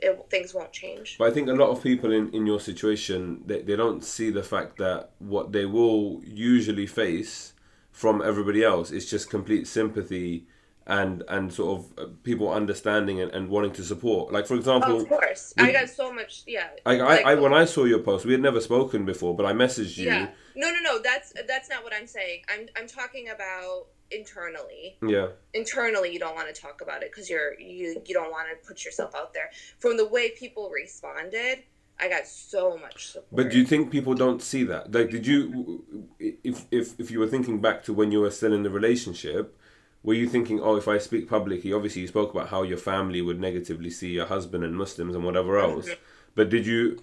[0.00, 1.16] it, things won't change.
[1.18, 4.30] But I think a lot of people in, in your situation they, they don't see
[4.30, 7.54] the fact that what they will usually face
[7.92, 10.46] from everybody else is just complete sympathy
[10.88, 14.32] and and sort of uh, people understanding and, and wanting to support.
[14.32, 15.52] Like for Oh, example, of course.
[15.56, 16.68] we- I got so much, yeah.
[16.84, 19.46] I, I, like- I when I saw your post, we had never spoken before, but
[19.46, 20.06] I messaged you.
[20.06, 20.28] Yeah.
[20.54, 20.98] No, no, no.
[21.00, 22.42] That's that's not what I'm saying.
[22.48, 24.96] I'm I'm talking about internally.
[25.02, 25.28] Yeah.
[25.54, 28.66] Internally, you don't want to talk about it because you're you you don't want to
[28.66, 29.50] put yourself out there.
[29.78, 31.64] From the way people responded,
[31.98, 33.28] I got so much support.
[33.32, 34.92] But do you think people don't see that?
[34.92, 35.84] Like, did you,
[36.20, 39.58] if if if you were thinking back to when you were still in the relationship,
[40.06, 43.20] were you thinking, oh, if I speak publicly, obviously you spoke about how your family
[43.20, 45.72] would negatively see your husband and Muslims and whatever mm-hmm.
[45.72, 45.88] else.
[46.36, 47.02] But did you?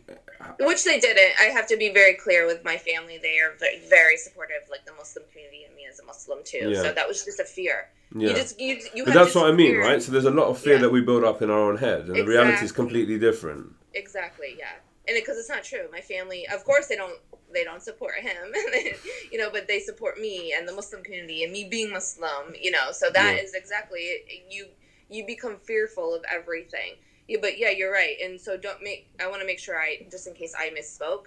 [0.59, 1.33] Which they didn't.
[1.39, 3.19] I have to be very clear with my family.
[3.21, 3.53] They are
[3.89, 6.69] very, supportive, like the Muslim community and me as a Muslim too.
[6.69, 6.81] Yeah.
[6.81, 7.89] So that was just a fear.
[8.15, 8.29] Yeah.
[8.29, 9.03] You just you you.
[9.03, 10.01] but have that's what I mean, fear- right?
[10.01, 10.81] So there's a lot of fear Yeah.
[10.81, 13.73] that we build up in our own head, and the reality is completely different.
[13.93, 14.55] Exactly.
[14.57, 14.75] Yeah.
[15.07, 15.89] And because it's not true.
[15.91, 17.19] My family, of course, they don't
[17.53, 18.53] they don't support him,
[19.31, 22.71] you know, but they support me and the Muslim community and me being Muslim, you
[22.71, 22.91] know.
[22.91, 23.43] So that Yeah.
[23.43, 24.09] is exactly
[24.49, 24.67] you
[25.09, 26.95] you become fearful of everything.
[27.27, 28.15] Yeah, but yeah, you're right.
[28.23, 29.09] And so don't make.
[29.21, 31.25] I want to make sure I just in case I misspoke.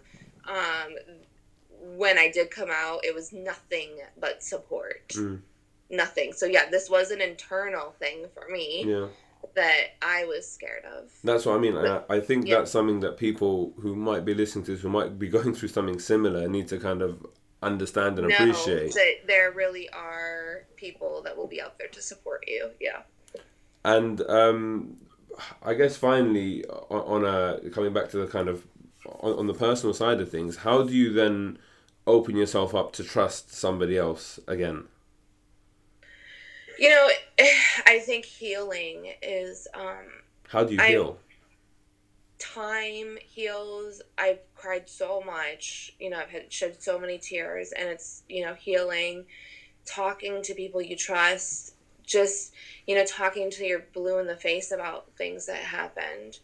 [0.49, 0.95] Um,
[1.97, 5.09] when I did come out, it was nothing but support.
[5.15, 5.41] Mm.
[5.91, 6.33] Nothing.
[6.33, 9.07] So yeah, this was an internal thing for me Yeah.
[9.55, 11.11] That I was scared of.
[11.25, 11.77] That's what I mean.
[11.77, 12.59] I, I think Yeah.
[12.59, 15.69] that's something that people who might be listening to this, who might be going through
[15.69, 17.27] something similar, need to kind of
[17.63, 18.93] understand and appreciate.
[18.95, 22.71] that there really are people that will be out there to support you.
[22.81, 23.03] Yeah.
[23.85, 24.97] And um,
[25.63, 28.67] I guess finally, on, on a coming back to the kind of
[29.21, 31.59] on, on the personal side of things, how do you then
[32.07, 34.85] open yourself up to trust somebody else again?
[36.79, 37.09] You know,
[37.87, 40.07] I think healing is um,
[40.49, 41.19] How do you I- heal?
[42.39, 44.03] time heals.
[44.19, 45.93] I've cried so much.
[45.99, 49.25] You know, I've had shed so many tears, and it's you know healing.
[49.87, 51.75] Talking to people you trust,
[52.05, 52.53] just
[52.87, 56.39] you know, talking to your blue in the face about things that happened.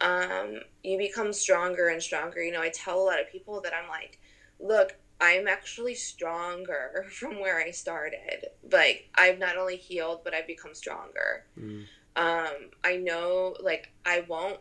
[0.00, 2.42] Um, you become stronger and stronger.
[2.42, 4.18] You know, I tell a lot of people that I'm like,
[4.60, 8.46] look, I'm actually stronger from where I started.
[8.70, 11.44] Like, I've not only healed, but I've become stronger.
[11.58, 11.84] Mm.
[12.16, 14.60] Um, I know, like, I won't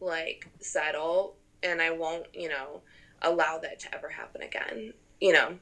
[0.00, 2.82] like settle and I won't, you know,
[3.22, 5.58] allow that to ever happen again, you know.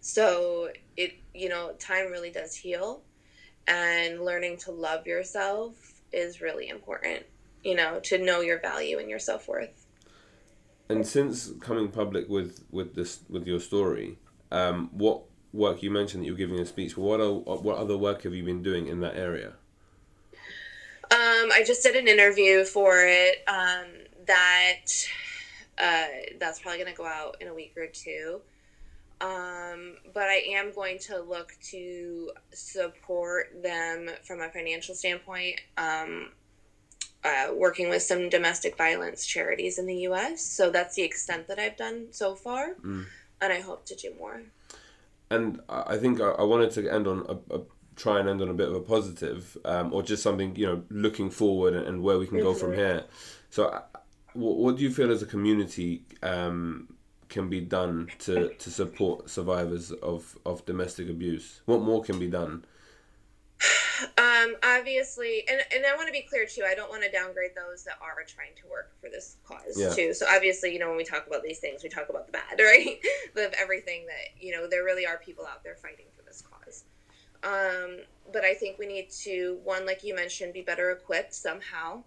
[0.00, 3.02] So it, you know, time really does heal,
[3.66, 5.74] and learning to love yourself
[6.12, 7.24] is really important,
[7.64, 9.85] you know, to know your value and your self worth.
[10.88, 14.18] And since coming public with with this with your story,
[14.52, 15.22] um, what
[15.52, 18.44] work you mentioned that you're giving a speech, what are, what other work have you
[18.44, 19.54] been doing in that area?
[21.10, 23.42] Um, I just did an interview for it.
[23.48, 23.86] Um,
[24.26, 24.86] that
[25.78, 26.06] uh,
[26.38, 28.40] that's probably going to go out in a week or two.
[29.20, 35.60] Um, but I am going to look to support them from a financial standpoint.
[35.78, 36.32] Um,
[37.26, 40.44] uh, working with some domestic violence charities in the U.S.
[40.44, 43.04] So that's the extent that I've done so far, mm.
[43.40, 44.42] and I hope to do more.
[45.30, 47.60] And I think I wanted to end on a, a
[47.96, 50.82] try and end on a bit of a positive, um, or just something you know
[50.88, 52.60] looking forward and, where we can go mm-hmm.
[52.60, 53.04] from here.
[53.50, 53.82] So, uh,
[54.34, 56.94] what, what do you feel as a community um,
[57.28, 61.60] can be done to, to support survivors of, of domestic abuse?
[61.64, 62.64] What more can be done?
[64.18, 66.64] Um, obviously, and, and I want to be clear too.
[66.68, 69.90] I don't want to downgrade those that are trying to work for this cause yeah.
[69.90, 70.12] too.
[70.12, 72.58] So obviously, you know, when we talk about these things, we talk about the bad,
[72.58, 72.98] right?
[73.36, 76.84] of everything that you know, there really are people out there fighting for this cause.
[77.42, 77.98] Um,
[78.32, 82.02] but I think we need to one, like you mentioned, be better equipped somehow.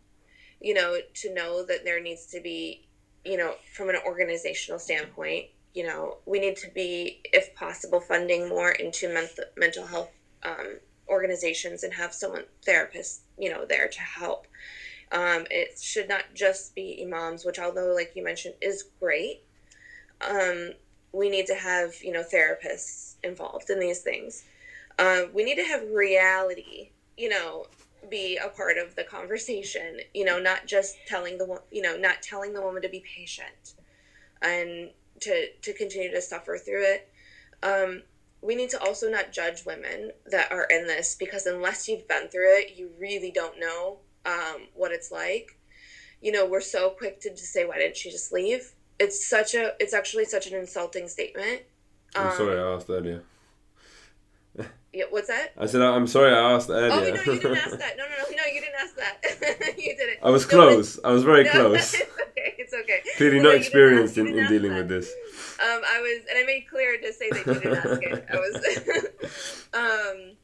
[0.62, 2.88] You know, to know that there needs to be,
[3.24, 8.50] you know, from an organizational standpoint, you know, we need to be, if possible, funding
[8.50, 10.10] more into mental mental health.
[10.44, 10.80] Um,
[11.20, 14.48] organizations and have someone therapist you know there to help.
[15.12, 19.42] Um, it should not just be imams which although like you mentioned is great
[20.28, 20.72] um,
[21.12, 24.44] we need to have you know therapists involved in these things.
[24.98, 27.66] Uh, we need to have reality you know
[28.10, 32.22] be a part of the conversation you know not just telling the you know not
[32.22, 33.74] telling the woman to be patient
[34.42, 37.10] and to to continue to suffer through it.
[37.62, 38.04] Um,
[38.42, 42.28] we need to also not judge women that are in this because unless you've been
[42.30, 45.58] through it, you really don't know um, what it's like.
[46.22, 49.56] You know, we're so quick to just say, "Why didn't she just leave?" It's such
[49.56, 51.62] a, it's actually such an insulting statement.
[52.16, 53.24] I'm um, sorry, I asked earlier.
[54.92, 55.54] Yeah, what's that?
[55.58, 56.34] I said I'm sorry.
[56.34, 56.92] I asked earlier.
[56.92, 57.94] Oh no, you didn't ask that.
[57.98, 59.78] No, no, no, no, you didn't ask that.
[59.78, 60.18] you didn't.
[60.24, 61.00] I was no, close.
[61.04, 61.94] I was very no, close.
[61.94, 62.56] It's okay.
[62.58, 63.02] It's okay.
[63.18, 64.88] Clearly well, not no, experienced in, in dealing that.
[64.88, 65.14] with this.
[65.62, 68.26] Um, I was, and I made clear to say you didn't ask it.
[68.32, 69.68] I was.
[69.74, 70.38] um,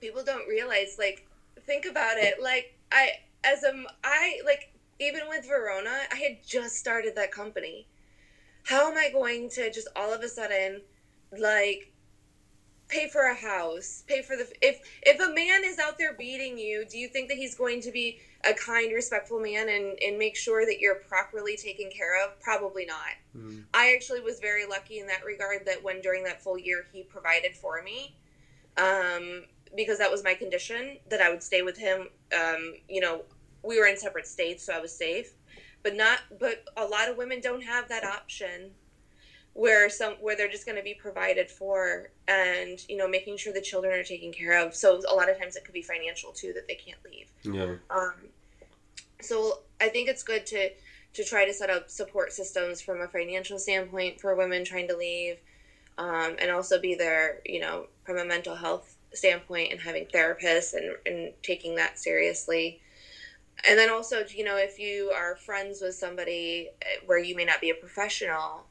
[0.00, 1.26] people don't realize, like,
[1.66, 2.42] think about it.
[2.42, 3.10] Like, I,
[3.44, 3.72] as a,
[4.04, 7.86] I like even with Verona, I had just started that company.
[8.64, 10.82] How am I going to just all of a sudden,
[11.36, 11.92] like,
[12.88, 16.58] pay for a house, pay for the if if a man is out there beating
[16.58, 18.18] you, do you think that he's going to be
[18.48, 22.38] a kind, respectful man and and make sure that you're properly taken care of?
[22.40, 23.14] Probably not.
[23.36, 23.64] Mm.
[23.74, 27.02] I actually was very lucky in that regard that when during that full year he
[27.02, 28.16] provided for me.
[28.76, 29.44] Um,
[29.76, 32.08] because that was my condition that I would stay with him.
[32.34, 33.22] Um, you know,
[33.62, 35.32] we were in separate states, so I was safe.
[35.82, 38.70] But not but a lot of women don't have that option
[39.58, 43.52] where some where they're just going to be provided for and you know making sure
[43.52, 44.74] the children are taken care of.
[44.74, 47.30] So a lot of times it could be financial too that they can't leave.
[47.42, 47.76] Yeah.
[47.90, 48.14] Um
[49.20, 50.70] so i think it's good to
[51.12, 54.96] to try to set up support systems from a financial standpoint for women trying to
[54.96, 55.38] leave
[55.96, 60.74] um, and also be there you know from a mental health standpoint and having therapists
[60.74, 62.80] and, and taking that seriously.
[63.68, 67.44] And then also you know if you are friends with somebody eh, where you may
[67.44, 68.67] not be a professional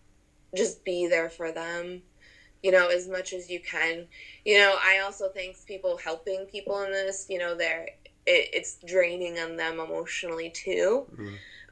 [0.55, 2.01] just be there for them
[2.63, 4.07] you know as much as you can.
[4.45, 7.89] You know i also think people helping people in this you know they're
[8.25, 11.05] it, it's draining on them emotionally too.
[11.13, 11.27] Mm-hmm.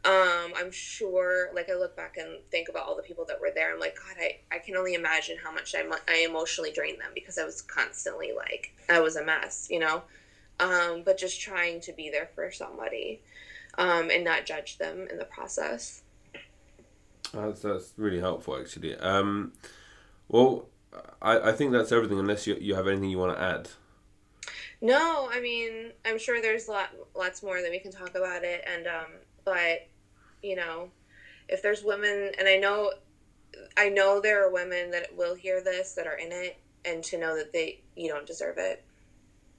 [0.05, 3.51] um i'm sure like i look back and think about all the people that were
[3.53, 6.99] there i'm like god i, I can only imagine how much I, I emotionally drained
[6.99, 10.03] them because i was constantly like i was a mess you know?
[10.59, 13.21] Um but just trying to be there for somebody
[13.77, 16.03] um and not judge them in the process
[17.35, 18.95] that's, that's really helpful, actually.
[18.97, 19.53] Um,
[20.27, 20.67] well,
[21.21, 23.69] I, I think that's everything, unless you, you have anything you want to add.
[24.81, 28.63] No, I mean, I'm sure there's lot, lots more that we can talk about it.
[28.67, 29.11] And, um,
[29.43, 29.87] but,
[30.41, 30.89] you know,
[31.49, 32.91] if there's women, and I know,
[33.77, 37.17] I know there are women that will hear this that are in it, and to
[37.17, 38.83] know that they, you don't deserve it.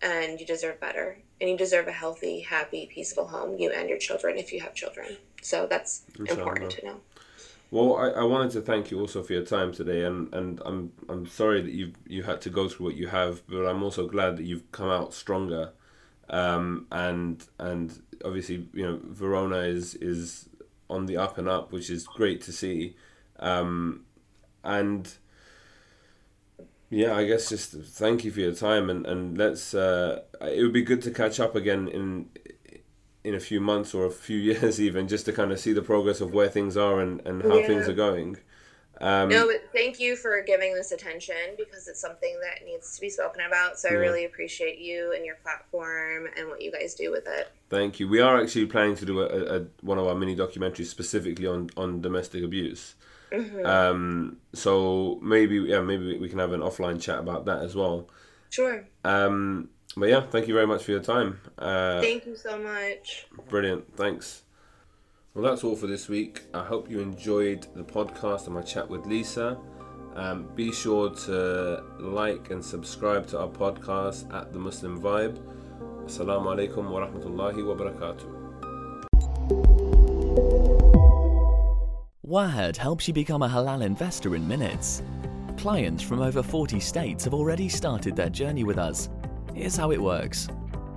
[0.02, 1.18] And you deserve better.
[1.40, 4.74] And you deserve a healthy, happy, peaceful home, you and your children, if you have
[4.74, 5.16] children.
[5.42, 6.38] So that's Inshallah.
[6.40, 7.00] important to know.
[7.70, 10.92] Well, I, I wanted to thank you also for your time today, and, and I'm
[11.08, 14.06] I'm sorry that you you had to go through what you have, but I'm also
[14.06, 15.72] glad that you've come out stronger,
[16.30, 20.48] um, and and obviously you know Verona is is
[20.88, 22.96] on the up and up, which is great to see.
[23.40, 24.04] Um,
[24.62, 25.12] and
[26.88, 29.74] yeah, I guess just thank you for your time, and and let's.
[29.74, 32.28] Uh, it would be good to catch up again in
[33.26, 35.82] in a few months or a few years, even just to kind of see the
[35.82, 37.66] progress of where things are and and how Yeah.
[37.66, 38.38] things are going.
[38.98, 43.00] Um, no, but thank you for giving this attention because it's something that needs to
[43.02, 43.78] be spoken about.
[43.78, 47.52] So I really appreciate you and your platform and what you guys do with it.
[47.68, 48.08] Thank you.
[48.08, 51.46] We are actually planning to do a, a, a one of our mini documentaries specifically
[51.46, 52.94] on on domestic abuse.
[53.32, 53.66] Mm-hmm.
[53.66, 58.08] Um, so maybe yeah, maybe we can have an offline chat about that as well.
[58.50, 58.86] Sure.
[59.04, 61.40] Um, but yeah, thank you very much for your time.
[61.58, 63.26] Uh, Thank you so much.
[63.48, 63.96] brilliant.
[63.96, 64.42] Thanks.
[65.34, 66.42] Well, that's all for this week.
[66.54, 69.58] I hope you enjoyed the podcast and my chat with Lisa.
[70.14, 75.38] Um, be sure to like and subscribe to our podcast at The Muslim Vibe.
[76.06, 78.32] Assalamu alaikum wa rahmatullahi wa barakatuh.
[82.22, 85.02] Wahed helps you become a halal investor in minutes.
[85.58, 89.08] Clients from over 40 states have already started their journey with us.
[89.56, 90.48] Here's how it works.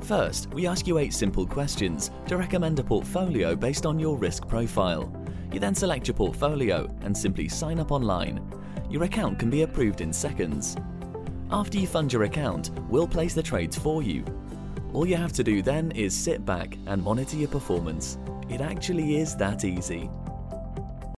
[0.01, 4.49] First, we ask you eight simple questions to recommend a portfolio based on your risk
[4.49, 5.09] profile.
[5.53, 8.45] You then select your portfolio and simply sign up online.
[8.89, 10.75] Your account can be approved in seconds.
[11.49, 14.25] After you fund your account, we'll place the trades for you.
[14.91, 18.17] All you have to do then is sit back and monitor your performance.
[18.49, 20.09] It actually is that easy.